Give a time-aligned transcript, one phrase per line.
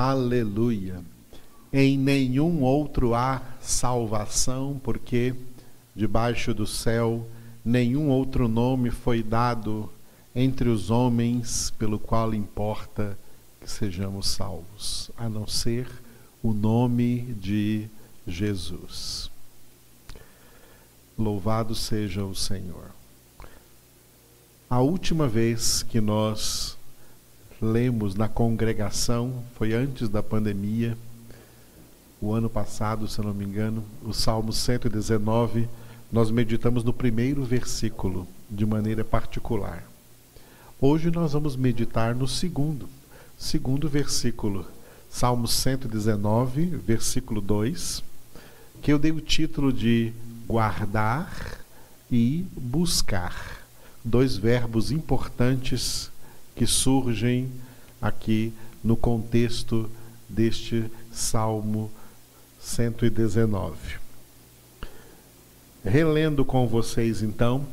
[0.00, 1.02] Aleluia.
[1.72, 5.34] Em nenhum outro há salvação, porque
[5.92, 7.26] debaixo do céu
[7.64, 9.90] nenhum outro nome foi dado
[10.36, 13.18] entre os homens pelo qual importa
[13.60, 15.88] que sejamos salvos, a não ser
[16.44, 17.88] o nome de
[18.24, 19.28] Jesus.
[21.18, 22.92] Louvado seja o Senhor.
[24.70, 26.77] A última vez que nós
[27.60, 30.96] lemos na congregação foi antes da pandemia,
[32.20, 35.68] o ano passado, se não me engano, o Salmo 119,
[36.10, 39.84] nós meditamos no primeiro versículo de maneira particular.
[40.80, 42.88] Hoje nós vamos meditar no segundo,
[43.36, 44.66] segundo versículo,
[45.10, 48.02] Salmo 119, versículo 2,
[48.80, 50.12] que eu dei o título de
[50.46, 51.58] guardar
[52.10, 53.58] e buscar.
[54.04, 56.10] Dois verbos importantes
[56.58, 57.48] que surgem
[58.02, 59.88] aqui no contexto
[60.28, 61.88] deste Salmo
[62.60, 63.76] 119.
[65.84, 67.64] Relendo com vocês então,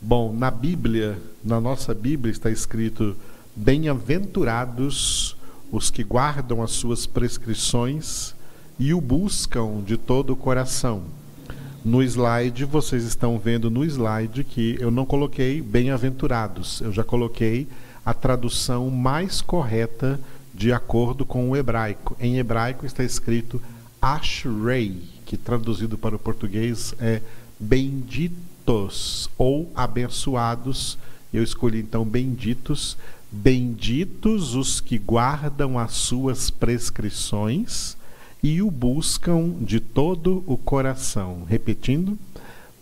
[0.00, 3.14] bom, na Bíblia, na nossa Bíblia está escrito:
[3.54, 5.36] Bem-aventurados
[5.70, 8.34] os que guardam as suas prescrições
[8.78, 11.02] e o buscam de todo o coração.
[11.84, 17.68] No slide, vocês estão vendo no slide que eu não coloquei bem-aventurados, eu já coloquei
[18.10, 20.18] a tradução mais correta
[20.52, 22.16] de acordo com o hebraico.
[22.18, 23.62] Em hebraico está escrito
[24.02, 27.22] Ashrei, que traduzido para o português é
[27.58, 30.98] benditos ou abençoados.
[31.32, 32.96] Eu escolhi então benditos.
[33.30, 37.96] Benditos os que guardam as suas prescrições
[38.42, 41.44] e o buscam de todo o coração.
[41.48, 42.18] Repetindo,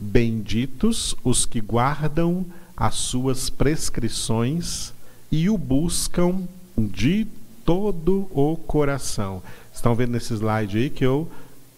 [0.01, 4.97] benditos os que guardam as suas prescrições
[5.31, 6.43] e o buscam
[6.77, 7.27] de
[7.65, 9.43] todo o coração.
[9.73, 11.29] Estão vendo nesse slide aí que eu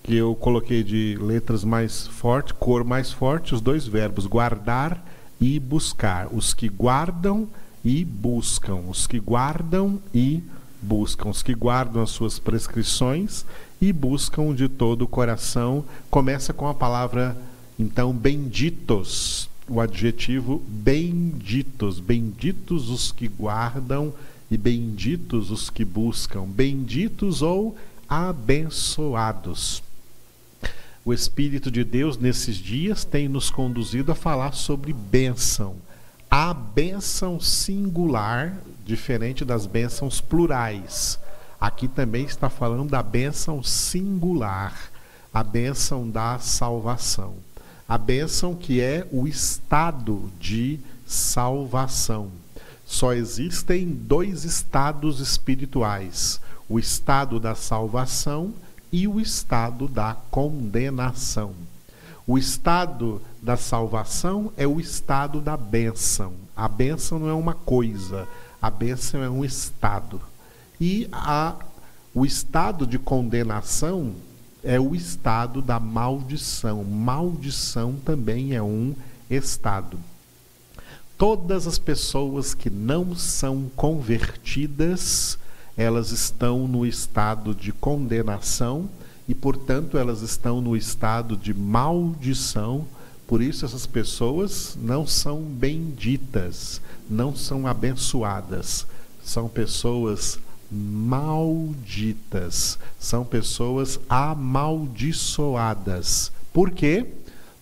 [0.03, 5.05] que eu coloquei de letras mais forte, cor mais forte, os dois verbos guardar
[5.39, 6.27] e buscar.
[6.33, 7.47] Os que guardam
[7.85, 10.43] e buscam, os que guardam e
[10.81, 13.45] buscam, os que guardam as suas prescrições
[13.81, 15.85] e buscam de todo o coração.
[16.11, 17.37] Começa com a palavra
[17.79, 24.13] então benditos o adjetivo benditos, benditos os que guardam
[24.51, 27.77] e benditos os que buscam, benditos ou
[28.09, 29.81] abençoados.
[31.05, 35.77] O Espírito de Deus nesses dias tem nos conduzido a falar sobre bênção.
[36.29, 41.17] A bênção singular, diferente das bênçãos plurais.
[41.61, 44.91] Aqui também está falando da bênção singular,
[45.33, 47.37] a bênção da salvação
[47.91, 52.31] a bênção que é o estado de salvação.
[52.87, 58.55] Só existem dois estados espirituais: o estado da salvação
[58.93, 61.53] e o estado da condenação.
[62.29, 66.35] O estado da salvação é o estado da bênção.
[66.57, 68.29] A bênção não é uma coisa,
[68.63, 70.21] a bênção é um estado.
[70.81, 71.57] E a,
[72.15, 74.15] o estado de condenação
[74.63, 76.85] é o estado da maldição.
[76.85, 78.95] Maldição também é um
[79.29, 79.99] estado.
[81.17, 85.39] Todas as pessoas que não são convertidas,
[85.77, 88.89] elas estão no estado de condenação
[89.29, 92.87] e, portanto, elas estão no estado de maldição.
[93.27, 98.87] Por isso, essas pessoas não são benditas, não são abençoadas.
[99.23, 100.39] São pessoas
[100.71, 102.79] malditas.
[102.99, 106.31] São pessoas amaldiçoadas.
[106.53, 107.07] Por quê?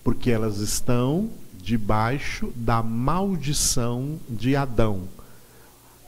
[0.04, 1.30] Porque elas estão
[1.62, 5.08] debaixo da maldição de Adão.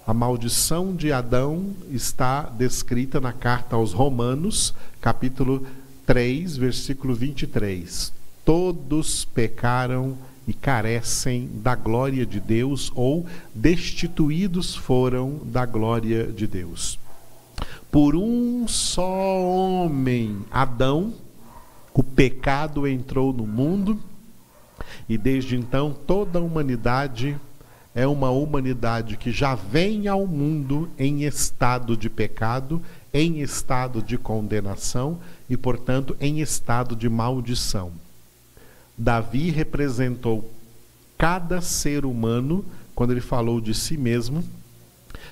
[0.06, 5.67] A maldição de Adão está descrita na carta aos Romanos, capítulo
[6.06, 8.12] 3, versículo 23.
[8.44, 10.19] Todos pecaram
[10.50, 13.25] e carecem da glória de Deus ou
[13.55, 16.99] destituídos foram da glória de Deus.
[17.88, 21.14] Por um só homem, Adão,
[21.94, 23.97] o pecado entrou no mundo
[25.08, 27.38] e desde então toda a humanidade
[27.94, 32.82] é uma humanidade que já vem ao mundo em estado de pecado,
[33.14, 37.93] em estado de condenação e, portanto, em estado de maldição.
[39.00, 40.52] Davi representou
[41.17, 42.62] cada ser humano
[42.94, 44.44] quando ele falou de si mesmo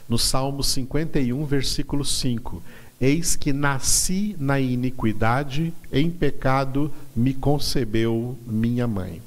[0.09, 2.63] no Salmo 51, versículo 5.
[2.99, 9.21] Eis que nasci na iniquidade, em pecado me concebeu minha mãe.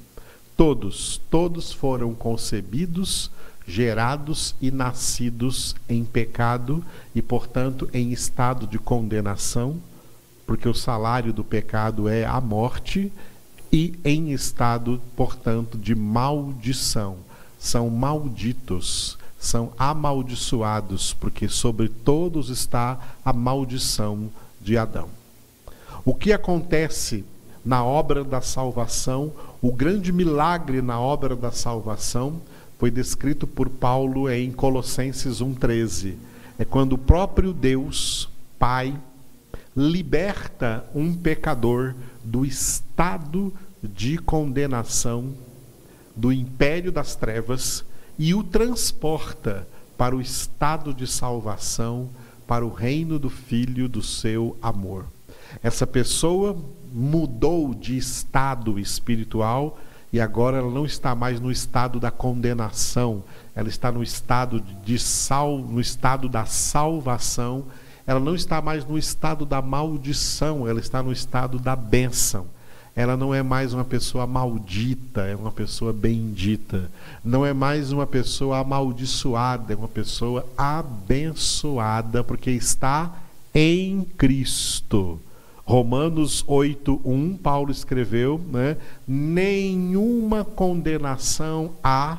[0.56, 3.30] Todos, todos foram concebidos
[3.64, 6.84] gerados e nascidos em pecado
[7.14, 9.80] e, portanto, em estado de condenação,
[10.44, 13.12] porque o salário do pecado é a morte,
[13.72, 17.16] e em estado, portanto, de maldição.
[17.58, 24.28] São malditos, são amaldiçoados, porque sobre todos está a maldição
[24.60, 25.08] de Adão.
[26.04, 27.24] O que acontece
[27.64, 29.32] na obra da salvação,
[29.62, 32.42] o grande milagre na obra da salvação,
[32.78, 36.16] foi descrito por Paulo em Colossenses 1,13.
[36.58, 38.28] É quando o próprio Deus,
[38.58, 38.94] Pai,
[39.76, 43.52] liberta um pecador do estado
[43.82, 45.32] de condenação,
[46.14, 47.84] do império das trevas
[48.18, 49.66] e o transporta
[49.96, 52.08] para o estado de salvação,
[52.46, 55.06] para o reino do Filho do seu amor.
[55.62, 56.56] Essa pessoa
[56.92, 59.78] mudou de estado espiritual
[60.12, 64.98] e agora ela não está mais no estado da condenação, ela está no estado de
[64.98, 67.64] sal, no estado da salvação,
[68.06, 72.46] ela não está mais no estado da maldição, ela está no estado da bênção.
[72.94, 76.90] Ela não é mais uma pessoa maldita, é uma pessoa bendita.
[77.24, 83.10] Não é mais uma pessoa amaldiçoada, é uma pessoa abençoada, porque está
[83.54, 85.18] em Cristo.
[85.64, 88.76] Romanos 8:1, Paulo escreveu, né?
[89.08, 92.18] Nenhuma condenação há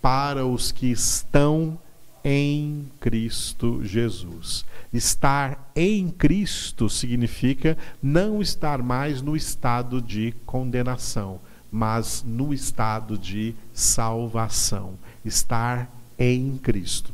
[0.00, 1.76] para os que estão
[2.24, 4.64] em Cristo Jesus.
[4.92, 11.38] Estar em Cristo significa não estar mais no estado de condenação,
[11.70, 14.94] mas no estado de salvação.
[15.24, 17.12] Estar em Cristo.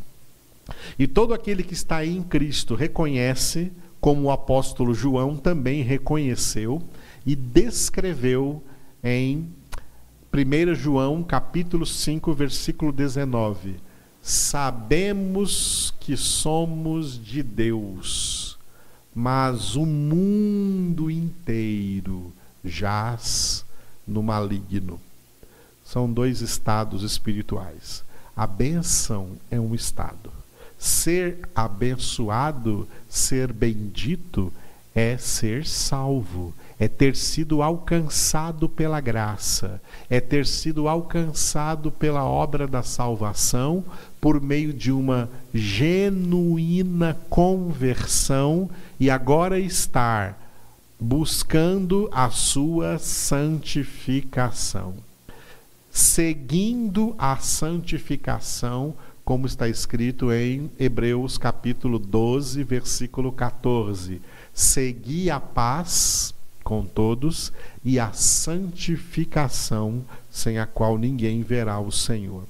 [0.98, 6.82] E todo aquele que está em Cristo reconhece como o apóstolo João também reconheceu
[7.26, 8.62] e descreveu
[9.02, 9.48] em
[10.32, 13.89] 1 João capítulo 5, versículo 19.
[14.22, 18.58] Sabemos que somos de Deus,
[19.14, 22.32] mas o mundo inteiro
[22.64, 23.64] jaz
[24.06, 25.00] no maligno.
[25.84, 28.04] São dois estados espirituais.
[28.36, 30.30] A benção é um estado
[30.80, 34.50] Ser abençoado, ser bendito,
[34.94, 42.66] é ser salvo, é ter sido alcançado pela graça, é ter sido alcançado pela obra
[42.66, 43.84] da salvação
[44.18, 50.40] por meio de uma genuína conversão e agora estar
[50.98, 54.94] buscando a sua santificação.
[55.90, 64.22] Seguindo a santificação como está escrito em Hebreus capítulo 12, versículo 14:
[64.54, 66.34] Segui a paz
[66.70, 67.52] com todos
[67.84, 72.44] e a santificação, sem a qual ninguém verá o Senhor.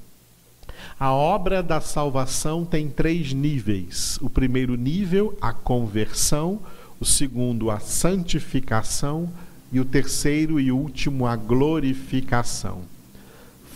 [0.99, 4.19] A obra da salvação tem três níveis.
[4.21, 6.61] O primeiro nível, a conversão,
[7.01, 9.33] o segundo, a santificação,
[9.73, 12.83] e o terceiro e último, a glorificação.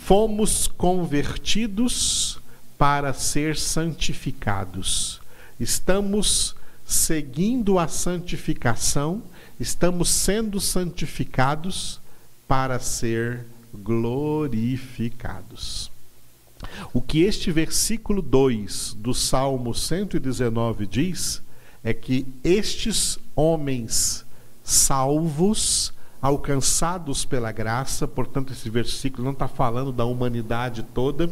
[0.03, 2.37] Fomos convertidos
[2.77, 5.19] para ser santificados.
[5.59, 6.55] Estamos
[6.85, 9.23] seguindo a santificação,
[9.59, 11.99] estamos sendo santificados
[12.47, 15.91] para ser glorificados.
[16.93, 21.41] O que este versículo 2 do Salmo 119 diz
[21.83, 24.25] é que estes homens
[24.63, 31.29] salvos, alcançados pela graça, portanto, esse versículo não está falando da humanidade toda,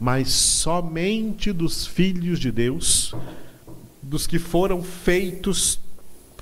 [0.00, 3.14] mas somente dos filhos de Deus,
[4.02, 5.78] dos que foram feitos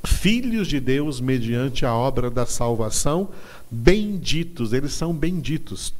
[0.06, 3.28] filhos de Deus mediante a obra da salvação,
[3.70, 5.94] benditos, eles são benditos.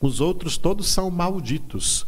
[0.00, 2.06] Os outros todos são malditos.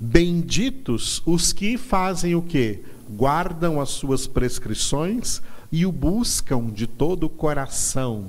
[0.00, 2.82] Benditos os que fazem o que?
[3.10, 8.26] Guardam as suas prescrições e o buscam de todo o coração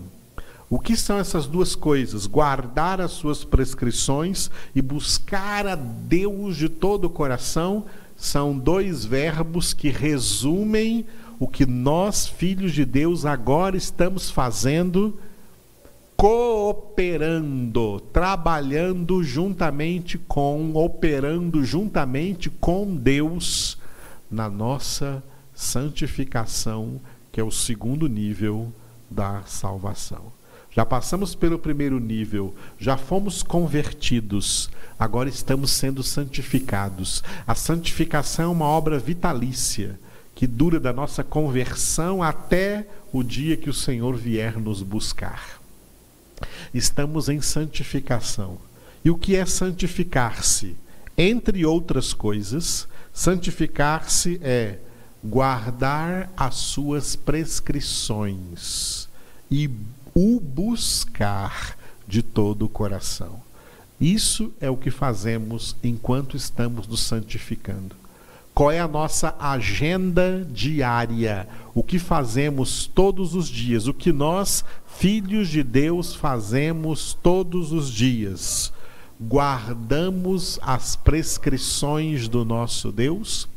[0.69, 2.27] o que são essas duas coisas?
[2.27, 9.73] Guardar as suas prescrições e buscar a Deus de todo o coração são dois verbos
[9.73, 11.07] que resumem
[11.39, 15.17] o que nós, filhos de Deus, agora estamos fazendo,
[16.17, 23.77] cooperando, trabalhando juntamente com, operando juntamente com Deus
[24.29, 26.99] na nossa santificação,
[27.31, 28.73] que é o segundo nível
[29.09, 30.37] da salvação.
[30.71, 34.69] Já passamos pelo primeiro nível, já fomos convertidos,
[34.99, 37.23] agora estamos sendo santificados.
[37.47, 39.97] A santificação é uma obra vitalícia
[40.39, 45.59] que dura da nossa conversão até o dia que o Senhor vier nos buscar.
[46.73, 48.57] Estamos em santificação.
[49.03, 50.77] E o que é santificar-se?
[51.17, 54.77] Entre outras coisas, santificar-se é
[55.21, 59.09] guardar as suas prescrições
[59.51, 59.69] e
[60.15, 61.77] o buscar
[62.07, 63.41] de todo o coração.
[63.99, 67.98] Isso é o que fazemos enquanto estamos nos santificando.
[68.59, 71.47] Qual é a nossa agenda diária?
[71.73, 73.87] O que fazemos todos os dias?
[73.87, 78.73] O que nós, filhos de Deus, fazemos todos os dias?
[79.17, 83.47] Guardamos as prescrições do nosso Deus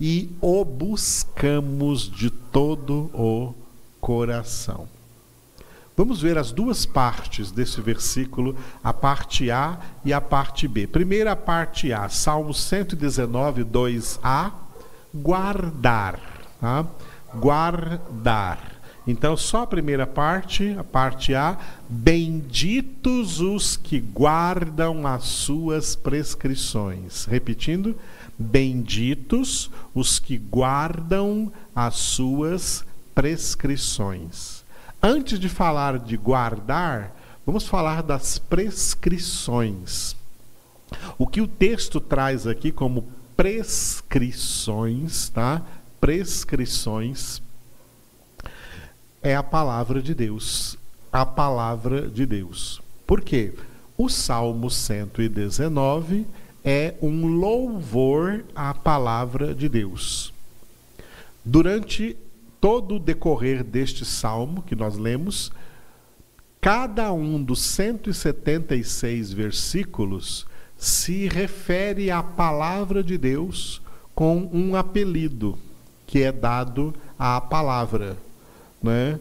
[0.00, 3.52] e o buscamos de todo o
[4.00, 4.88] coração.
[5.98, 10.86] Vamos ver as duas partes desse versículo, a parte A e a parte B.
[10.86, 14.52] Primeira parte A, Salmo 119, 2a,
[15.12, 16.20] guardar.
[16.60, 16.86] Tá?
[17.34, 18.76] Guardar.
[19.08, 27.24] Então, só a primeira parte, a parte A, benditos os que guardam as suas prescrições.
[27.24, 27.96] Repetindo,
[28.38, 32.84] benditos os que guardam as suas
[33.16, 34.57] prescrições.
[35.02, 37.14] Antes de falar de guardar,
[37.46, 40.16] vamos falar das prescrições.
[41.16, 45.62] O que o texto traz aqui como prescrições, tá?
[46.00, 47.40] Prescrições
[49.22, 50.76] é a palavra de Deus.
[51.12, 52.82] A palavra de Deus.
[53.06, 53.54] Por quê?
[53.96, 56.26] O Salmo 119
[56.64, 60.32] é um louvor à palavra de Deus.
[61.44, 62.16] Durante
[62.60, 65.52] todo o decorrer deste salmo que nós lemos,
[66.60, 70.46] cada um dos 176 versículos
[70.76, 73.82] se refere à palavra de Deus
[74.14, 75.58] com um apelido
[76.06, 78.16] que é dado à palavra,
[78.82, 79.20] né?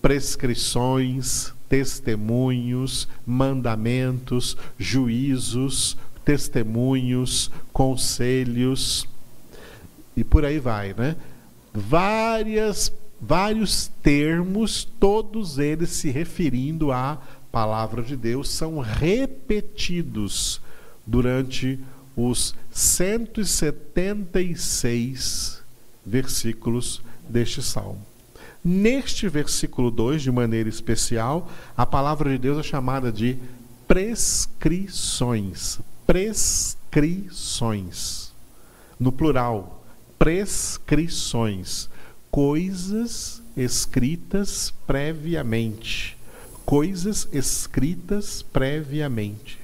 [0.00, 9.06] Prescrições, testemunhos, mandamentos, juízos, testemunhos, conselhos
[10.16, 11.16] e por aí vai, né?
[11.72, 17.18] Várias, vários termos, todos eles se referindo à
[17.50, 20.60] palavra de Deus, são repetidos
[21.06, 21.78] durante
[22.16, 25.60] os 176
[26.04, 28.04] versículos deste salmo.
[28.62, 33.36] Neste versículo 2, de maneira especial, a palavra de Deus é chamada de
[33.88, 35.80] prescrições.
[36.06, 38.30] Prescrições.
[38.98, 39.79] No plural,
[40.20, 41.88] prescrições,
[42.30, 46.14] coisas escritas previamente.
[46.66, 49.58] Coisas escritas previamente.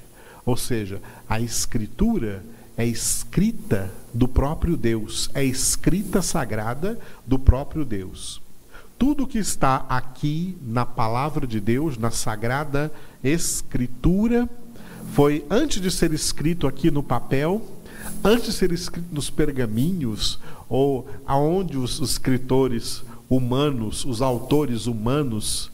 [0.47, 2.43] Ou seja, a escritura
[2.75, 8.41] é escrita do próprio Deus, é escrita sagrada do próprio Deus.
[8.99, 12.91] Tudo que está aqui na palavra de Deus, na sagrada
[13.23, 14.49] escritura,
[15.13, 17.76] foi antes de ser escrito aqui no papel,
[18.25, 25.71] antes de ser escrito nos pergaminhos, ou aonde os escritores humanos, os autores humanos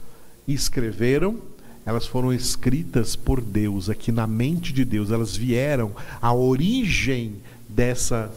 [0.47, 1.39] escreveram,
[1.85, 7.37] elas foram escritas por Deus, aqui na mente de Deus, elas vieram, a origem
[7.69, 8.31] dessa,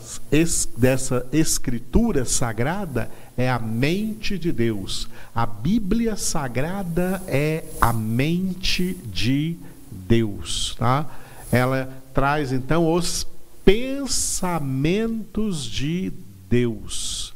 [0.78, 5.08] dessa escritura sagrada é a mente de Deus.
[5.34, 9.58] A Bíblia sagrada é a mente de
[9.92, 11.06] Deus, tá?
[11.52, 13.28] Ela traz então os
[13.66, 16.14] pensamentos de
[16.48, 17.34] Deus,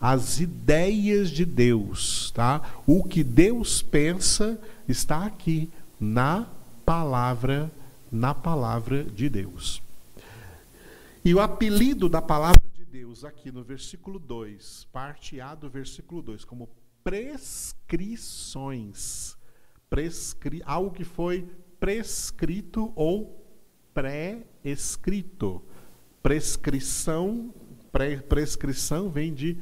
[0.00, 2.80] as ideias de Deus, tá?
[2.86, 6.48] O que Deus pensa está aqui na
[6.86, 7.70] palavra,
[8.10, 9.82] na palavra de Deus.
[11.22, 16.22] E o apelido da palavra de Deus aqui no versículo 2, parte A do versículo
[16.22, 16.70] 2, como
[17.04, 19.36] prescrições,
[19.90, 21.46] prescri algo que foi
[21.78, 23.39] prescrito ou
[23.94, 25.62] pré-escrito.
[26.22, 27.52] Prescrição,
[27.90, 29.56] pré, prescrição vem de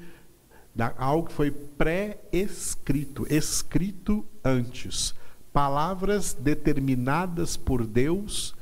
[0.75, 5.14] da, algo que foi pré-escrito, escrito antes.
[5.52, 8.54] Palavras determinadas por Deus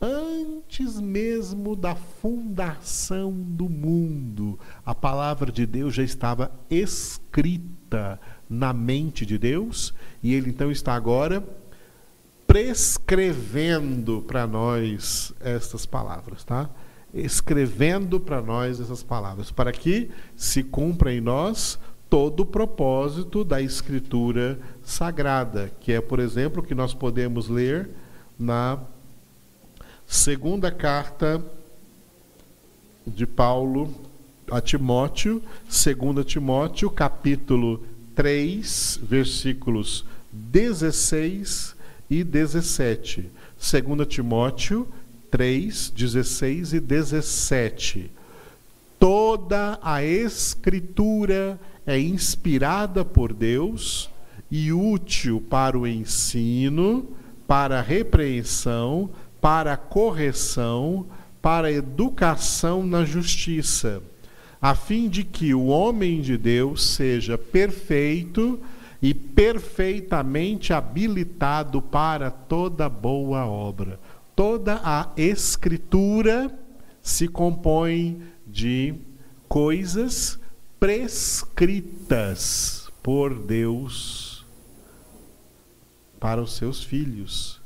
[0.00, 4.58] antes mesmo da fundação do mundo.
[4.84, 10.94] A palavra de Deus já estava escrita na mente de Deus e ele então está
[10.94, 11.40] agora
[12.54, 16.70] prescrevendo para nós estas palavras, tá?
[17.12, 23.60] Escrevendo para nós essas palavras, para que se cumpra em nós todo o propósito da
[23.60, 27.90] Escritura Sagrada, que é, por exemplo, o que nós podemos ler
[28.38, 28.78] na
[30.06, 31.44] segunda carta
[33.04, 33.92] de Paulo
[34.48, 37.82] a Timóteo, 2 Timóteo, capítulo
[38.14, 41.73] 3, versículos 16
[42.08, 43.30] e 17.
[43.58, 44.88] 2 Timóteo
[45.30, 48.10] 3, 16 e 17.
[48.98, 54.08] Toda a Escritura é inspirada por Deus
[54.50, 57.08] e útil para o ensino,
[57.46, 61.06] para a repreensão, para a correção,
[61.42, 64.02] para a educação na justiça,
[64.62, 68.60] a fim de que o homem de Deus seja perfeito
[69.04, 74.00] e perfeitamente habilitado para toda boa obra.
[74.34, 76.58] Toda a Escritura
[77.02, 78.94] se compõe de
[79.46, 80.40] coisas
[80.80, 81.90] prescritas
[83.02, 84.42] por Deus
[86.18, 87.60] para os seus filhos,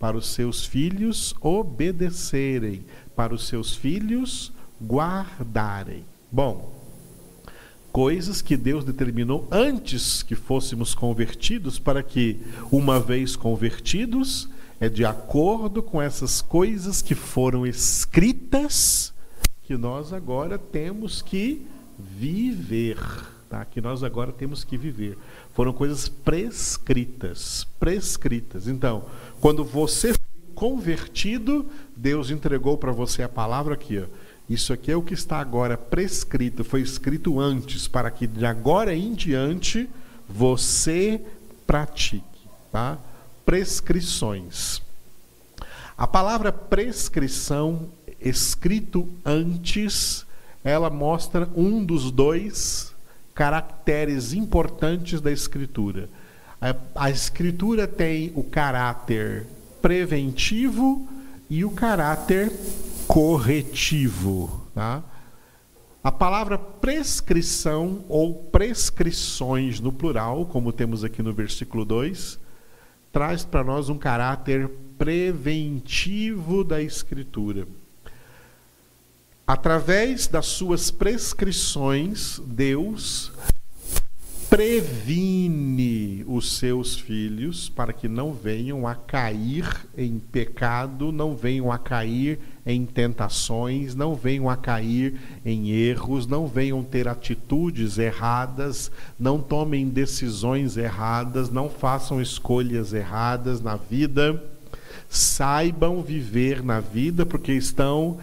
[0.00, 2.84] para os seus filhos obedecerem,
[3.14, 4.52] para os seus filhos
[4.84, 6.04] guardarem.
[6.28, 6.81] Bom,
[7.92, 14.48] coisas que Deus determinou antes que fôssemos convertidos, para que, uma vez convertidos,
[14.80, 19.12] é de acordo com essas coisas que foram escritas
[19.62, 21.66] que nós agora temos que
[21.98, 22.98] viver,
[23.48, 23.64] tá?
[23.64, 25.16] Que nós agora temos que viver.
[25.54, 28.66] Foram coisas prescritas, prescritas.
[28.66, 29.04] Então,
[29.40, 34.06] quando você foi convertido, Deus entregou para você a palavra aqui, ó.
[34.48, 38.94] Isso aqui é o que está agora prescrito, foi escrito antes, para que de agora
[38.94, 39.88] em diante
[40.28, 41.20] você
[41.66, 42.22] pratique,
[42.70, 42.98] tá?
[43.46, 44.82] Prescrições.
[45.96, 47.88] A palavra prescrição
[48.20, 50.24] escrito antes,
[50.64, 52.92] ela mostra um dos dois
[53.34, 56.08] caracteres importantes da escritura.
[56.60, 59.46] A, a escritura tem o caráter
[59.80, 61.08] preventivo
[61.48, 62.52] e o caráter
[63.06, 64.66] corretivo.
[64.74, 65.02] Tá?
[66.02, 72.38] A palavra prescrição ou prescrições no plural, como temos aqui no versículo 2,
[73.12, 74.68] traz para nós um caráter
[74.98, 77.68] preventivo da Escritura.
[79.46, 83.32] Através das suas prescrições, Deus
[84.52, 91.78] previne os seus filhos para que não venham a cair em pecado, não venham a
[91.78, 99.40] cair em tentações, não venham a cair em erros, não venham ter atitudes erradas, não
[99.40, 104.38] tomem decisões erradas, não façam escolhas erradas na vida.
[105.08, 108.18] Saibam viver na vida porque estão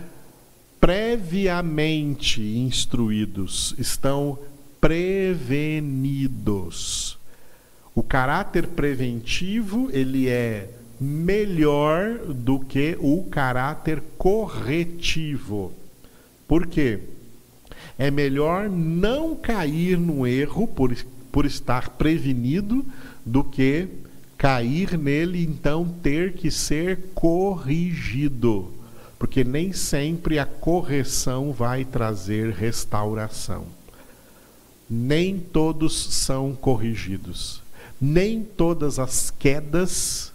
[0.79, 4.37] previamente instruídos, estão
[4.79, 6.29] prevenidos.
[7.93, 15.71] O caráter preventivo, ele é melhor do que o caráter corretivo.
[16.47, 16.99] Por quê?
[17.97, 20.95] É melhor não cair no erro por,
[21.31, 22.85] por estar prevenido
[23.25, 23.87] do que
[24.37, 28.79] cair nele então ter que ser corrigido
[29.19, 33.65] porque nem sempre a correção vai trazer restauração.
[34.89, 37.61] Nem todos são corrigidos.
[38.01, 40.31] Nem todas as quedas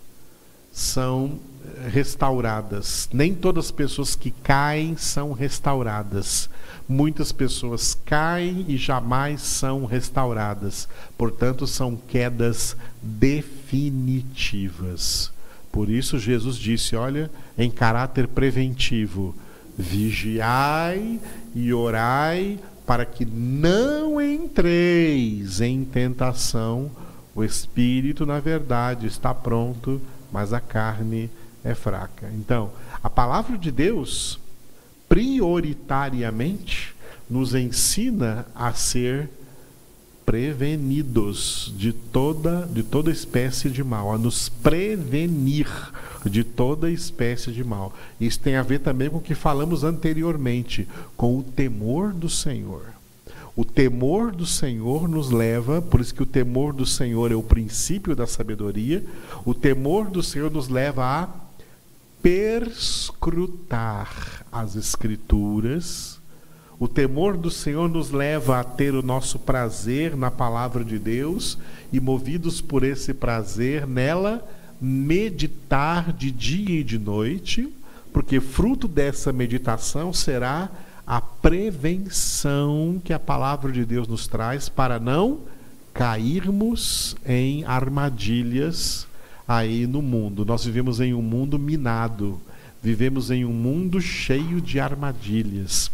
[0.73, 3.09] são eh, restauradas.
[3.13, 6.49] Nem todas as pessoas que caem são restauradas.
[6.89, 10.87] Muitas pessoas caem e jamais são restauradas.
[11.17, 15.33] Portanto, são quedas definitivas.
[15.73, 19.35] Por isso, Jesus disse: olha, em caráter preventivo,
[19.77, 21.19] vigiai
[21.55, 26.91] e orai para que não entreis em tentação.
[27.35, 31.31] O espírito, na verdade, está pronto, mas a carne
[31.65, 32.31] é fraca.
[32.35, 32.71] Então,
[33.03, 34.39] a palavra de Deus,
[35.09, 36.95] prioritariamente,
[37.29, 39.31] nos ensina a ser
[40.25, 45.69] prevenidos de toda, de toda espécie de mal, a nos prevenir
[46.29, 47.93] de toda espécie de mal.
[48.21, 52.95] Isso tem a ver também com o que falamos anteriormente, com o temor do Senhor.
[53.57, 57.43] O temor do Senhor nos leva, por isso que o temor do Senhor é o
[57.43, 59.05] princípio da sabedoria,
[59.45, 61.29] o temor do Senhor nos leva a
[62.21, 64.11] perscrutar
[64.51, 66.19] as Escrituras
[66.79, 71.57] o temor do Senhor nos leva a ter o nosso prazer na palavra de Deus
[71.93, 74.47] e, movidos por esse prazer nela,
[74.81, 77.73] meditar de dia e de noite,
[78.13, 80.71] porque fruto dessa meditação será
[81.07, 85.41] a prevenção que a palavra de Deus nos traz para não
[85.93, 89.07] cairmos em armadilhas
[89.47, 90.45] aí no mundo.
[90.45, 92.41] Nós vivemos em um mundo minado,
[92.83, 95.91] vivemos em um mundo cheio de armadilhas.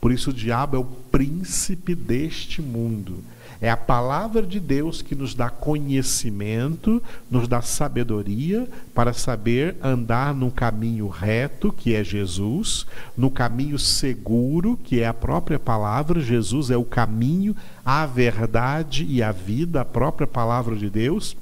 [0.00, 3.22] Por isso o diabo é o príncipe deste mundo.
[3.62, 10.34] É a palavra de Deus que nos dá conhecimento, nos dá sabedoria para saber andar
[10.34, 12.84] num caminho reto, que é Jesus,
[13.16, 16.20] no caminho seguro, que é a própria palavra.
[16.20, 21.36] Jesus é o caminho, a verdade e a vida, a própria palavra de Deus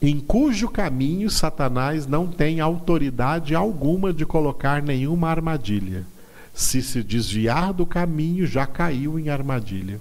[0.00, 6.04] em cujo caminho Satanás não tem autoridade alguma de colocar nenhuma armadilha.
[6.52, 10.00] Se se desviar do caminho, já caiu em armadilha.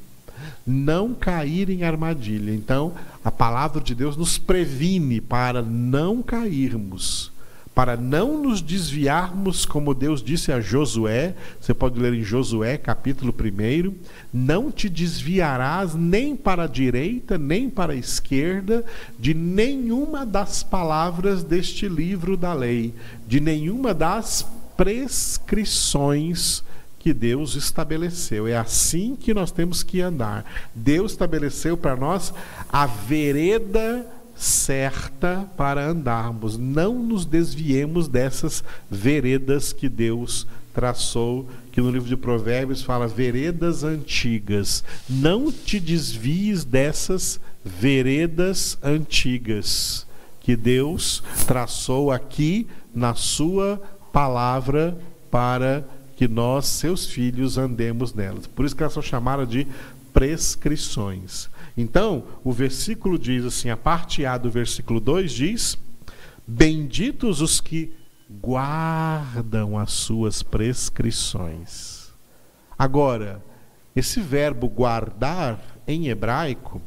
[0.65, 2.53] Não cair em armadilha.
[2.53, 7.31] Então, a palavra de Deus nos previne para não cairmos
[7.73, 13.33] para não nos desviarmos, como Deus disse a Josué, você pode ler em Josué, capítulo
[13.33, 13.95] 1,
[14.33, 18.83] não te desviarás nem para a direita, nem para a esquerda,
[19.17, 22.93] de nenhuma das palavras deste livro da lei,
[23.25, 26.61] de nenhuma das prescrições
[27.01, 28.47] que Deus estabeleceu.
[28.47, 30.45] É assim que nós temos que andar.
[30.75, 32.31] Deus estabeleceu para nós
[32.69, 36.59] a vereda certa para andarmos.
[36.59, 43.83] Não nos desviemos dessas veredas que Deus traçou, que no livro de Provérbios fala veredas
[43.83, 44.83] antigas.
[45.09, 50.05] Não te desvies dessas veredas antigas
[50.39, 53.81] que Deus traçou aqui na sua
[54.13, 54.97] palavra
[55.31, 55.83] para
[56.21, 58.45] que nós, seus filhos, andemos nelas.
[58.45, 59.65] Por isso que elas são chamadas de
[60.13, 61.49] prescrições.
[61.75, 65.79] Então, o versículo diz assim, a parte A do versículo 2 diz:
[66.45, 67.91] Benditos os que
[68.39, 72.11] guardam as suas prescrições.
[72.77, 73.43] Agora,
[73.95, 76.79] esse verbo guardar em hebraico,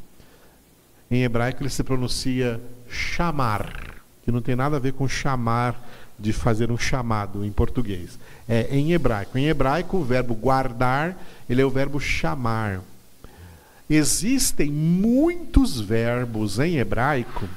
[1.11, 3.84] em hebraico ele se pronuncia chamar,
[4.25, 5.79] que não tem nada a ver com chamar
[6.17, 8.17] de fazer um chamado em português.
[8.49, 9.37] É em hebraico.
[9.37, 11.15] Em hebraico, o verbo guardar,
[11.47, 12.81] ele é o verbo chamar.
[13.87, 17.47] Existem muitos verbos em hebraico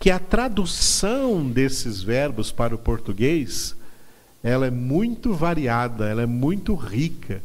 [0.00, 3.76] que a tradução desses verbos para o português
[4.42, 7.42] ela é muito variada, ela é muito rica.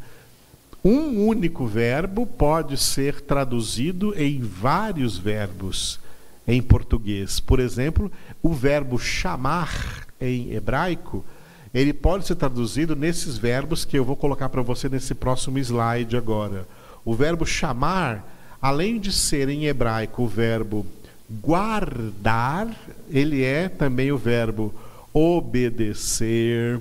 [0.83, 5.99] Um único verbo pode ser traduzido em vários verbos
[6.47, 7.39] em português.
[7.39, 11.25] Por exemplo, o verbo chamar em hebraico,
[11.73, 16.15] ele pode ser traduzido nesses verbos que eu vou colocar para você nesse próximo slide
[16.15, 16.67] agora.
[17.03, 18.25] O verbo chamar,
[18.62, 20.86] além de ser em hebraico o verbo
[21.29, 22.67] guardar,
[23.10, 24.73] ele é também o verbo
[25.13, 26.79] obedecer,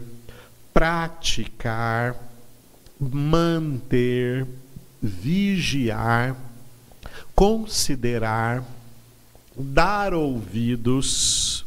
[0.73, 2.17] praticar,
[3.01, 4.47] manter,
[5.03, 6.37] vigiar,
[7.35, 8.65] considerar,
[9.57, 11.65] dar ouvidos,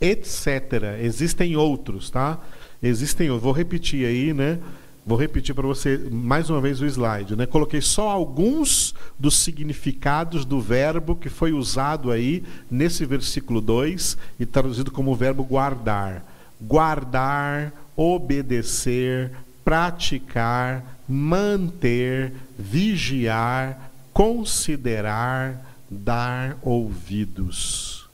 [0.00, 0.98] etc.
[1.00, 2.38] Existem outros, tá?
[2.82, 4.58] Existem, eu vou repetir aí, né?
[5.06, 7.36] Vou repetir para você mais uma vez o slide.
[7.36, 7.46] Né?
[7.46, 14.44] Coloquei só alguns dos significados do verbo que foi usado aí nesse versículo 2 e
[14.44, 16.24] traduzido como verbo guardar.
[16.60, 19.30] Guardar, obedecer,
[19.64, 28.08] praticar, manter, vigiar, considerar, dar ouvidos.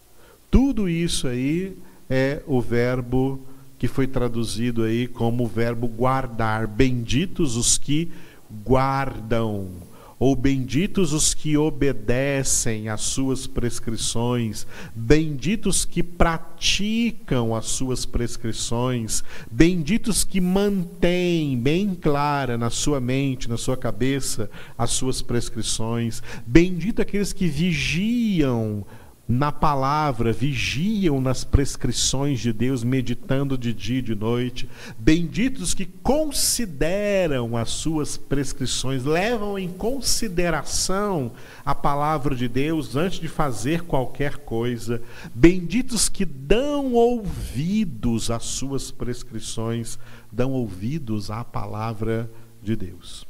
[0.50, 1.76] Tudo isso aí
[2.08, 3.40] é o verbo
[3.78, 6.66] que foi traduzido aí como o verbo guardar.
[6.66, 8.12] Benditos os que
[8.64, 9.70] guardam,
[10.22, 20.22] ou benditos os que obedecem às suas prescrições, benditos que praticam as suas prescrições, benditos
[20.22, 27.32] que mantêm bem clara na sua mente, na sua cabeça, as suas prescrições, bendito aqueles
[27.32, 28.86] que vigiam
[29.28, 34.68] na palavra, vigiam nas prescrições de Deus, meditando de dia e de noite.
[34.98, 41.32] Benditos que consideram as suas prescrições, levam em consideração
[41.64, 45.00] a palavra de Deus antes de fazer qualquer coisa.
[45.32, 49.98] Benditos que dão ouvidos às suas prescrições,
[50.32, 52.28] dão ouvidos à palavra
[52.60, 53.24] de Deus.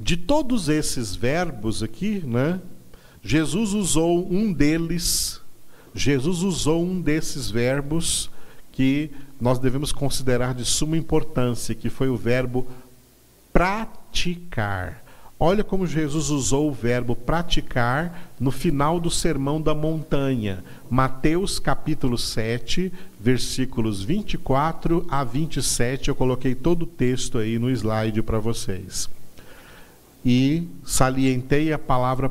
[0.00, 2.60] De todos esses verbos aqui, né?
[3.22, 5.40] Jesus usou um deles,
[5.94, 8.30] Jesus usou um desses verbos
[8.72, 12.66] que nós devemos considerar de suma importância, que foi o verbo
[13.52, 15.02] praticar.
[15.38, 22.16] Olha como Jesus usou o verbo praticar no final do Sermão da Montanha, Mateus capítulo
[22.16, 26.08] 7, versículos 24 a 27.
[26.08, 29.10] Eu coloquei todo o texto aí no slide para vocês.
[30.24, 32.30] E salientei a palavra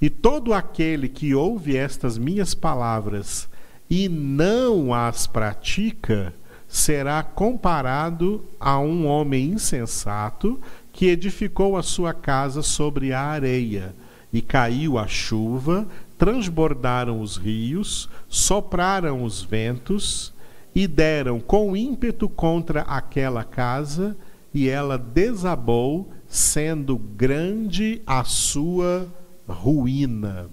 [0.00, 3.48] E todo aquele que ouve estas minhas palavras
[3.88, 6.34] e não as pratica,
[6.68, 10.60] será comparado a um homem insensato
[10.92, 13.94] que edificou a sua casa sobre a areia,
[14.32, 15.86] e caiu a chuva,
[16.18, 20.32] transbordaram os rios, sopraram os ventos,
[20.74, 24.16] e deram com ímpeto contra aquela casa,
[24.52, 29.06] e ela desabou, sendo grande a sua
[29.48, 30.48] ruína.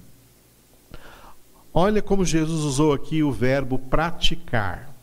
[1.74, 4.94] Olha como Jesus usou aqui o verbo praticar.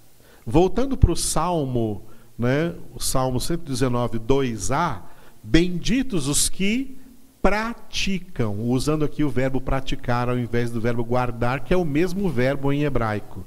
[0.47, 2.03] Voltando para o Salmo,
[2.39, 5.01] né, o Salmo 119, 2a,
[5.43, 6.97] benditos os que
[7.41, 12.29] praticam, usando aqui o verbo praticar ao invés do verbo guardar, que é o mesmo
[12.29, 13.45] verbo em hebraico.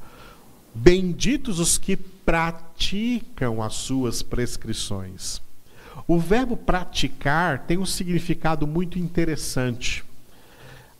[0.74, 5.42] Benditos os que praticam as suas prescrições.
[6.08, 10.04] O verbo praticar tem um significado muito interessante.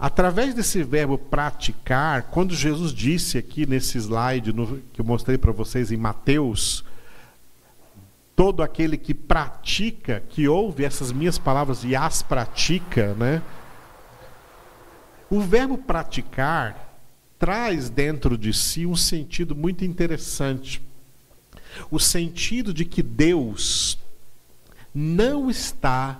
[0.02, 5.52] Através desse verbo praticar, quando Jesus disse aqui nesse slide no, que eu mostrei para
[5.52, 6.84] vocês em Mateus,
[8.36, 13.44] todo aquele que pratica, que ouve essas minhas palavras e as pratica, né?
[15.30, 16.98] O verbo praticar
[17.38, 20.82] traz dentro de si um sentido muito interessante.
[21.92, 24.00] O sentido de que Deus
[24.96, 26.20] não está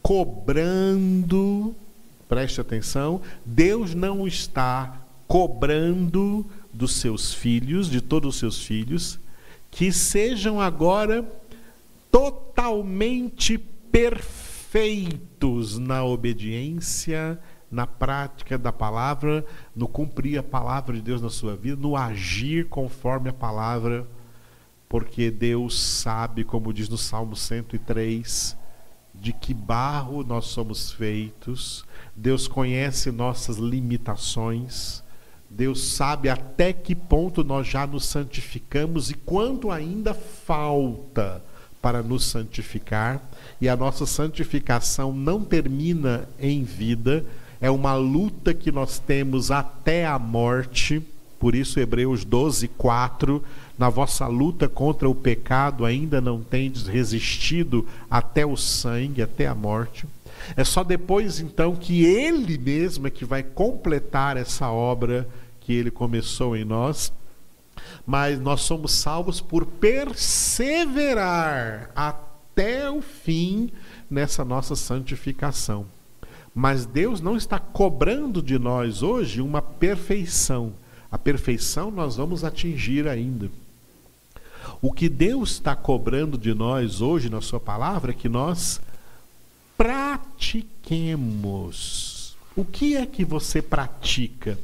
[0.00, 1.74] cobrando
[2.28, 9.18] Preste atenção, Deus não está cobrando dos seus filhos, de todos os seus filhos,
[9.70, 11.24] que sejam agora
[12.10, 17.38] totalmente perfeitos na obediência,
[17.70, 22.68] na prática da palavra, no cumprir a palavra de Deus na sua vida, no agir
[22.68, 24.06] conforme a palavra,
[24.88, 28.56] porque Deus sabe, como diz no Salmo 103,
[29.14, 31.84] de que barro nós somos feitos,
[32.18, 35.04] Deus conhece nossas limitações,
[35.48, 41.40] Deus sabe até que ponto nós já nos santificamos e quanto ainda falta
[41.80, 43.22] para nos santificar,
[43.60, 47.24] e a nossa santificação não termina em vida,
[47.60, 51.00] é uma luta que nós temos até a morte.
[51.38, 53.40] Por isso, Hebreus 12, 4
[53.78, 59.54] na vossa luta contra o pecado ainda não tendes resistido até o sangue, até a
[59.54, 60.04] morte.
[60.56, 65.26] É só depois então que ele mesmo é que vai completar essa obra
[65.60, 67.12] que ele começou em nós.
[68.06, 73.70] Mas nós somos salvos por perseverar até o fim
[74.10, 75.86] nessa nossa santificação.
[76.54, 80.72] Mas Deus não está cobrando de nós hoje uma perfeição.
[81.10, 83.50] A perfeição nós vamos atingir ainda.
[84.80, 88.80] O que Deus está cobrando de nós hoje na Sua palavra é que nós
[89.78, 92.36] pratiquemos.
[92.56, 94.58] O que é que você pratica?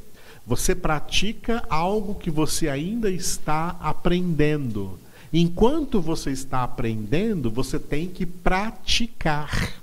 [0.44, 4.98] Você pratica algo que você ainda está aprendendo.
[5.32, 9.74] Enquanto você está aprendendo, você tem que praticar.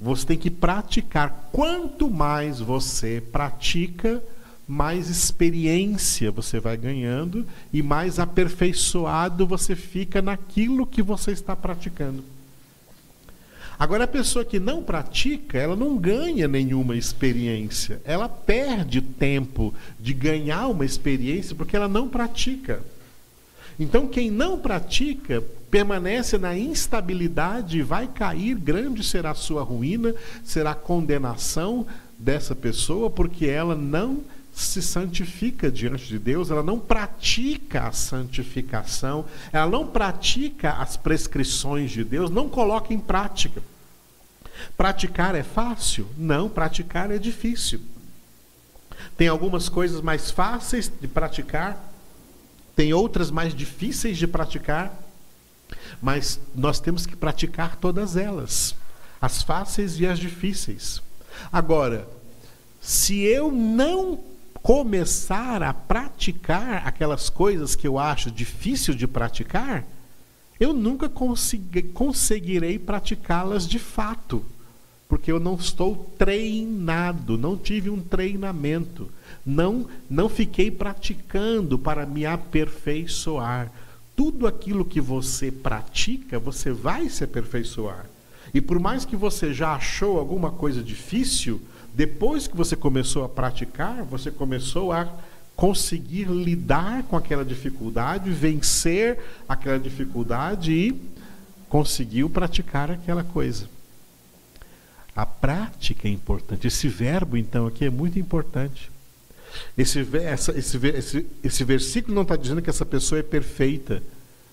[0.00, 1.50] Você tem que praticar.
[1.52, 4.22] Quanto mais você pratica,
[4.66, 12.24] mais experiência você vai ganhando e mais aperfeiçoado você fica naquilo que você está praticando.
[13.84, 18.00] Agora, a pessoa que não pratica, ela não ganha nenhuma experiência.
[18.02, 22.80] Ela perde tempo de ganhar uma experiência porque ela não pratica.
[23.78, 30.14] Então, quem não pratica permanece na instabilidade e vai cair, grande será a sua ruína,
[30.42, 31.86] será a condenação
[32.18, 34.22] dessa pessoa, porque ela não
[34.54, 41.90] se santifica diante de Deus, ela não pratica a santificação, ela não pratica as prescrições
[41.90, 43.73] de Deus, não coloca em prática.
[44.76, 46.08] Praticar é fácil?
[46.16, 47.80] Não, praticar é difícil.
[49.16, 51.78] Tem algumas coisas mais fáceis de praticar,
[52.74, 54.92] tem outras mais difíceis de praticar,
[56.02, 58.74] mas nós temos que praticar todas elas,
[59.20, 61.00] as fáceis e as difíceis.
[61.52, 62.08] Agora,
[62.80, 64.22] se eu não
[64.62, 69.84] começar a praticar aquelas coisas que eu acho difícil de praticar,
[70.64, 74.44] eu nunca consegui, conseguirei praticá-las de fato,
[75.08, 79.08] porque eu não estou treinado, não tive um treinamento,
[79.44, 83.70] não não fiquei praticando para me aperfeiçoar.
[84.16, 88.06] tudo aquilo que você pratica, você vai se aperfeiçoar.
[88.54, 91.60] E por mais que você já achou alguma coisa difícil,
[91.92, 95.12] depois que você começou a praticar, você começou a
[95.56, 101.00] conseguir lidar com aquela dificuldade, vencer aquela dificuldade e
[101.68, 103.68] conseguiu praticar aquela coisa.
[105.14, 106.66] A prática é importante.
[106.66, 108.90] Esse verbo, então, aqui é muito importante.
[109.78, 114.02] Esse, essa, esse, esse, esse versículo não está dizendo que essa pessoa é perfeita,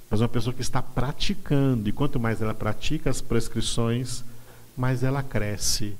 [0.10, 1.90] mas uma pessoa que está praticando.
[1.90, 4.24] E quanto mais ela pratica as prescrições,
[4.78, 5.96] mais ela cresce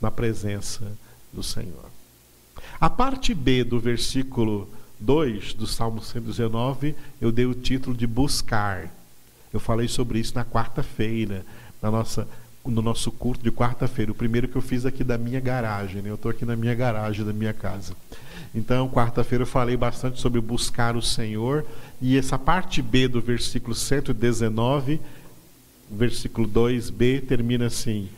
[0.00, 0.90] na presença
[1.32, 1.99] do Senhor.
[2.80, 4.66] A parte B do versículo
[4.98, 8.88] 2 do Salmo 119, eu dei o título de buscar.
[9.52, 11.44] Eu falei sobre isso na quarta-feira,
[11.82, 12.26] na nossa
[12.64, 16.10] no nosso culto de quarta-feira, o primeiro que eu fiz aqui da minha garagem, né?
[16.10, 17.94] eu estou aqui na minha garagem da minha casa.
[18.54, 21.64] Então, quarta-feira eu falei bastante sobre buscar o Senhor,
[22.02, 25.00] e essa parte B do versículo 119,
[25.90, 28.10] versículo 2b, termina assim: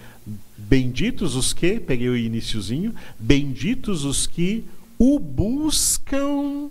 [0.57, 4.65] Benditos os que, peguei o iníciozinho, benditos os que
[4.99, 6.71] o buscam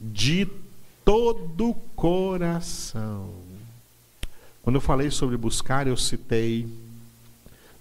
[0.00, 0.46] de
[1.04, 3.30] todo coração.
[4.62, 6.66] Quando eu falei sobre buscar, eu citei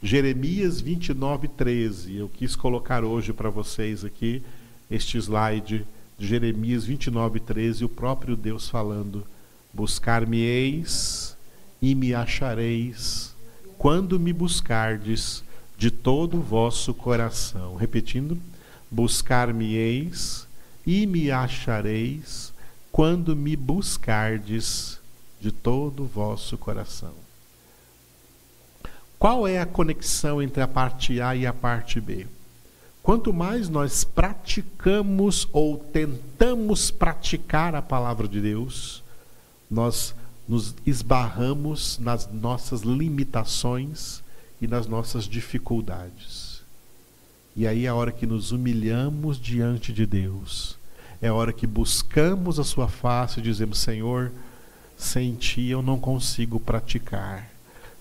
[0.02, 2.15] Jeremias 29, 13.
[2.15, 4.41] Eu quis colocar hoje para vocês aqui
[4.89, 5.86] este slide
[6.17, 9.26] de Jeremias 29, 13, o próprio Deus falando:
[9.74, 11.38] Buscar-me-eis
[11.82, 13.30] e me achareis,
[13.81, 15.43] quando me buscardes
[15.75, 17.73] de todo o vosso coração.
[17.75, 18.39] Repetindo:
[18.91, 20.47] Buscar-me-eis
[20.85, 22.53] e me achareis,
[22.91, 24.99] quando me buscardes
[25.39, 27.13] de todo o vosso coração.
[29.17, 32.27] Qual é a conexão entre a parte A e a parte B?
[33.01, 39.03] Quanto mais nós praticamos ou tentamos praticar a palavra de Deus,
[39.71, 40.13] nós
[40.51, 44.21] nos esbarramos nas nossas limitações
[44.61, 46.61] e nas nossas dificuldades.
[47.55, 50.77] E aí é a hora que nos humilhamos diante de Deus,
[51.21, 54.29] é a hora que buscamos a Sua face e dizemos: Senhor,
[54.97, 57.49] sem Ti eu não consigo praticar.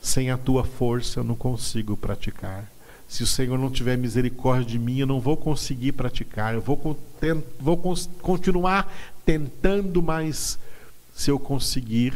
[0.02, 2.68] Sem a tua força eu não consigo praticar.
[3.06, 6.54] Se o Senhor não tiver misericórdia de mim, eu não vou conseguir praticar.
[6.54, 6.98] Eu vou,
[7.60, 7.76] vou
[8.20, 8.92] continuar
[9.24, 10.58] tentando, mas
[11.20, 12.14] se eu conseguir,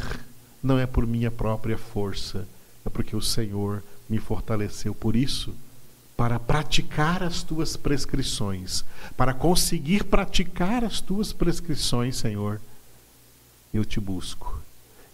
[0.62, 2.48] não é por minha própria força,
[2.86, 4.94] é porque o Senhor me fortaleceu.
[4.94, 5.54] Por isso,
[6.16, 8.82] para praticar as tuas prescrições,
[9.14, 12.62] para conseguir praticar as tuas prescrições, Senhor,
[13.74, 14.58] eu te busco.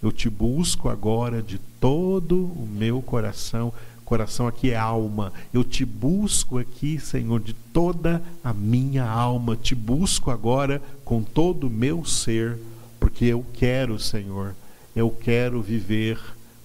[0.00, 3.74] Eu te busco agora de todo o meu coração.
[4.04, 5.32] Coração aqui é alma.
[5.52, 9.56] Eu te busco aqui, Senhor, de toda a minha alma.
[9.56, 12.56] Te busco agora com todo o meu ser,
[13.10, 14.54] porque eu quero, Senhor,
[14.94, 16.16] eu quero viver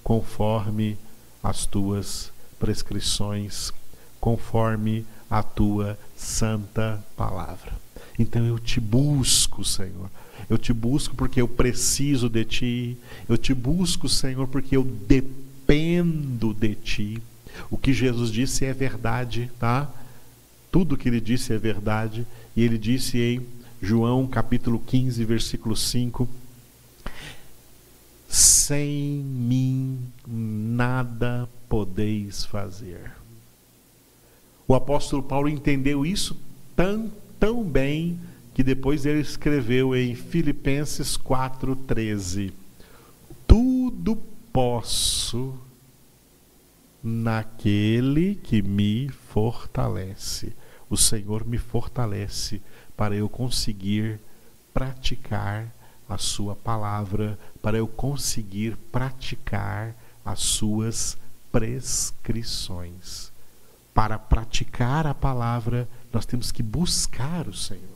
[0.03, 0.95] conforme
[1.43, 3.73] as tuas prescrições,
[4.21, 7.73] conforme a tua santa palavra.
[8.19, 10.10] Então eu te busco, Senhor.
[10.47, 12.97] Eu te busco porque eu preciso de ti.
[13.27, 17.23] Eu te busco, Senhor, porque eu dependo de ti.
[17.71, 19.91] O que Jesus disse é verdade, tá?
[20.71, 22.25] Tudo que ele disse é verdade.
[22.55, 23.41] E ele disse em
[23.81, 26.27] João capítulo 15, versículo 5:
[28.27, 33.11] Sem mim nada podeis fazer.
[34.67, 36.38] O apóstolo Paulo entendeu isso
[36.75, 38.19] tão, tão bem
[38.53, 42.53] que depois ele escreveu em Filipenses 4,13:
[43.45, 44.17] Tudo
[44.53, 45.53] posso
[47.03, 50.53] naquele que me fortalece.
[50.89, 52.61] O Senhor me fortalece
[52.95, 54.19] para eu conseguir
[54.73, 55.73] praticar
[56.07, 61.17] a Sua palavra, para eu conseguir praticar as Suas
[61.51, 63.31] prescrições.
[63.93, 67.95] Para praticar a palavra, nós temos que buscar o Senhor.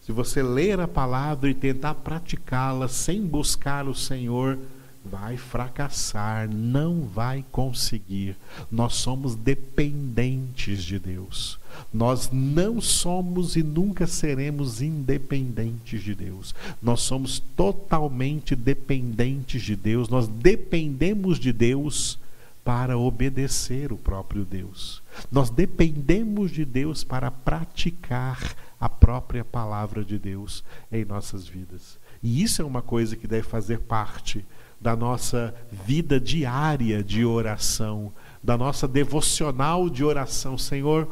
[0.00, 4.58] Se você ler a palavra e tentar praticá-la sem buscar o Senhor,
[5.04, 8.36] vai fracassar, não vai conseguir.
[8.70, 11.58] Nós somos dependentes de Deus.
[11.92, 16.54] Nós não somos e nunca seremos independentes de Deus.
[16.82, 20.08] Nós somos totalmente dependentes de Deus.
[20.08, 22.18] Nós dependemos de Deus
[22.64, 25.02] para obedecer o próprio Deus.
[25.30, 31.98] Nós dependemos de Deus para praticar a própria palavra de Deus em nossas vidas.
[32.22, 34.44] E isso é uma coisa que deve fazer parte
[34.80, 38.12] da nossa vida diária de oração,
[38.42, 40.56] da nossa devocional de oração.
[40.56, 41.08] Senhor,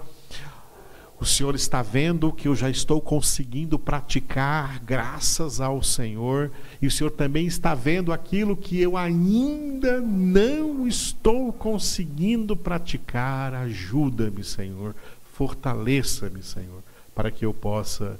[1.22, 6.50] O Senhor está vendo que eu já estou conseguindo praticar, graças ao Senhor,
[6.80, 13.54] e o Senhor também está vendo aquilo que eu ainda não estou conseguindo praticar.
[13.54, 14.96] Ajuda-me, Senhor,
[15.32, 16.82] fortaleça-me, Senhor,
[17.14, 18.18] para que eu possa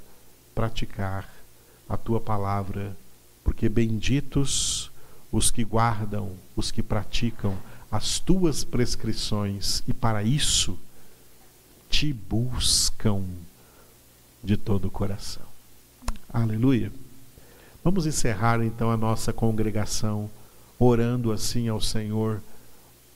[0.55, 1.27] praticar
[1.89, 2.95] a tua palavra,
[3.43, 4.89] porque benditos
[5.29, 7.57] os que guardam, os que praticam
[7.91, 10.79] as tuas prescrições, e para isso
[11.93, 13.21] te buscam
[14.43, 15.43] de todo o coração.
[16.27, 16.91] Aleluia.
[17.83, 20.27] Vamos encerrar então a nossa congregação
[20.79, 22.41] orando assim ao Senhor,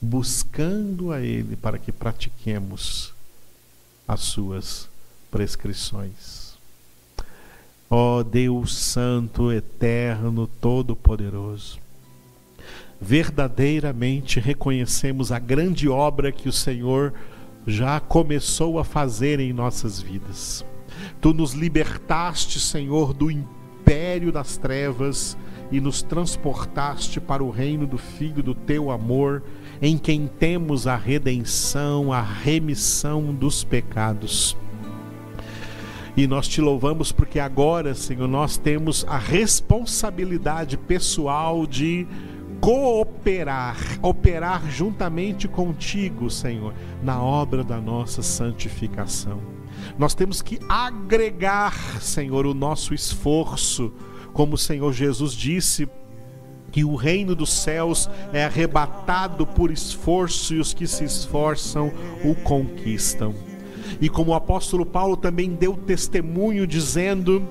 [0.00, 3.12] buscando a Ele para que pratiquemos
[4.06, 4.88] as suas
[5.28, 6.56] prescrições.
[7.90, 11.80] Ó Deus Santo, Eterno, Todo-Poderoso,
[13.00, 17.12] verdadeiramente reconhecemos a grande obra que o Senhor
[17.68, 20.64] já começou a fazer em nossas vidas.
[21.20, 25.36] Tu nos libertaste, Senhor, do império das trevas
[25.70, 29.42] e nos transportaste para o reino do Filho do teu amor,
[29.82, 34.56] em quem temos a redenção, a remissão dos pecados.
[36.16, 42.08] E nós te louvamos porque agora, Senhor, nós temos a responsabilidade pessoal de
[42.60, 49.40] cooperar, operar juntamente contigo, Senhor, na obra da nossa santificação.
[49.98, 53.92] Nós temos que agregar, Senhor, o nosso esforço,
[54.32, 55.88] como o Senhor Jesus disse
[56.70, 61.90] que o reino dos céus é arrebatado por esforço e os que se esforçam
[62.24, 63.34] o conquistam.
[64.00, 67.42] E como o apóstolo Paulo também deu testemunho dizendo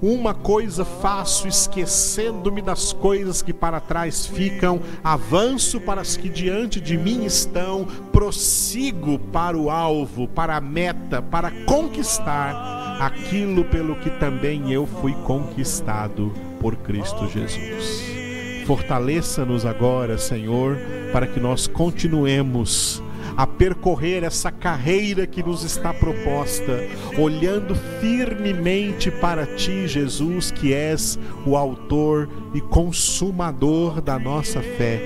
[0.00, 6.80] uma coisa faço, esquecendo-me das coisas que para trás ficam, avanço para as que diante
[6.80, 14.10] de mim estão, prossigo para o alvo, para a meta, para conquistar aquilo pelo que
[14.10, 18.18] também eu fui conquistado por Cristo Jesus.
[18.66, 20.76] Fortaleça-nos agora, Senhor,
[21.12, 23.02] para que nós continuemos
[23.38, 26.80] a percorrer essa carreira que nos está proposta,
[27.16, 31.16] olhando firmemente para ti, Jesus, que és
[31.46, 35.00] o autor e consumador da nossa fé.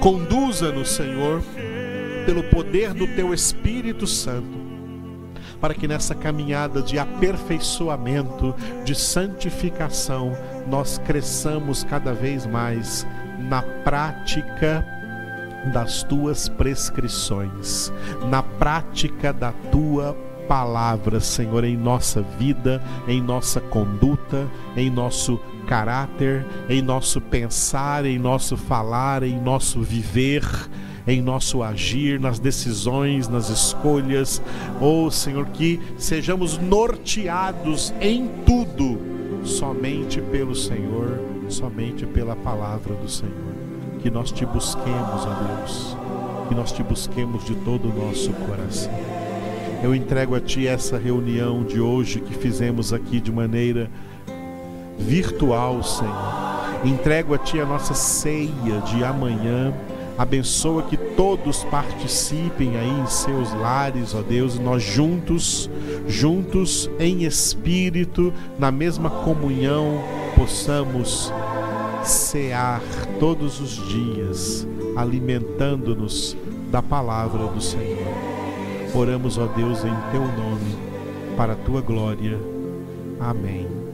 [0.00, 1.42] Conduza-nos, Senhor,
[2.26, 4.60] pelo poder do teu Espírito Santo
[5.58, 8.52] para que nessa caminhada de aperfeiçoamento,
[8.84, 13.06] de santificação, nós cresçamos cada vez mais
[13.38, 14.84] na prática
[15.70, 17.92] das tuas prescrições,
[18.28, 20.16] na prática da tua
[20.48, 24.46] palavra, Senhor, em nossa vida, em nossa conduta,
[24.76, 30.44] em nosso caráter, em nosso pensar, em nosso falar, em nosso viver,
[31.06, 34.42] em nosso agir, nas decisões, nas escolhas.
[34.80, 39.00] Oh, Senhor, que sejamos norteados em tudo
[39.44, 43.61] somente pelo Senhor, somente pela palavra do Senhor
[44.02, 45.96] que nós te busquemos, ó Deus,
[46.48, 48.92] que nós te busquemos de todo o nosso coração.
[49.80, 53.88] Eu entrego a Ti essa reunião de hoje que fizemos aqui de maneira
[54.98, 56.12] virtual, Senhor.
[56.84, 59.72] Entrego a Ti a nossa ceia de amanhã.
[60.18, 65.70] Abençoa que todos participem aí em seus lares, ó Deus, e nós juntos,
[66.06, 70.02] juntos em espírito, na mesma comunhão,
[70.36, 71.32] possamos
[72.04, 72.80] cear
[73.18, 76.36] todos os dias, alimentando-nos
[76.70, 78.12] da palavra do Senhor.
[78.94, 80.76] Oramos, ó Deus, em teu nome,
[81.36, 82.38] para a tua glória.
[83.20, 83.91] Amém.